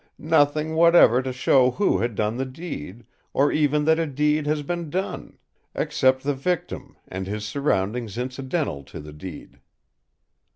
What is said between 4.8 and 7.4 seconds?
done; except the victim, and